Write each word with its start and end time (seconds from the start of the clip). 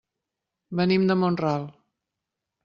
Venim 0.79 1.05
de 1.11 1.17
Mont-ral. 1.25 1.69